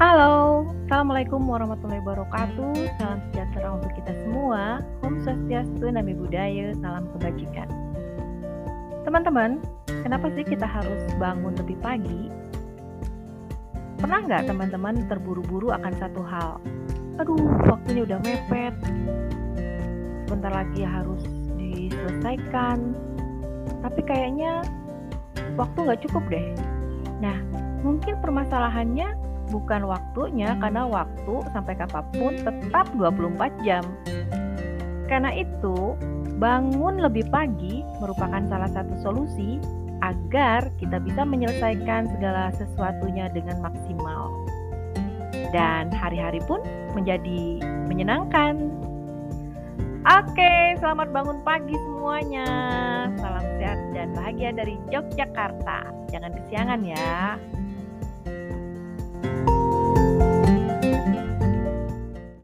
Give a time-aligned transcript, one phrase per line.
[0.00, 2.72] Halo, Assalamualaikum warahmatullahi wabarakatuh.
[2.96, 4.80] Salam sejahtera untuk kita semua.
[5.04, 7.68] Om Swastiastu, Nami Buddhaya, salam kebajikan.
[9.04, 9.60] Teman-teman,
[10.00, 12.32] kenapa sih kita harus bangun lebih pagi?
[14.00, 16.56] Pernah nggak teman-teman terburu-buru akan satu hal?
[17.20, 18.72] Aduh, waktunya udah mepet.
[20.24, 21.28] Sebentar lagi harus
[21.60, 22.96] diselesaikan.
[23.84, 24.64] Tapi kayaknya
[25.60, 26.56] waktu nggak cukup deh.
[27.20, 27.36] Nah,
[27.84, 33.84] mungkin permasalahannya bukan waktunya karena waktu sampai kapan pun tetap 24 jam.
[35.10, 35.98] Karena itu,
[36.38, 39.58] bangun lebih pagi merupakan salah satu solusi
[40.00, 44.32] agar kita bisa menyelesaikan segala sesuatunya dengan maksimal.
[45.50, 46.62] Dan hari-hari pun
[46.94, 47.60] menjadi
[47.90, 48.70] menyenangkan.
[50.00, 52.48] Oke, selamat bangun pagi semuanya.
[53.20, 55.92] Salam sehat dan bahagia dari Yogyakarta.
[56.08, 57.36] Jangan kesiangan ya.